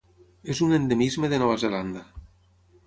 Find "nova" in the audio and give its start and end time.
1.45-1.61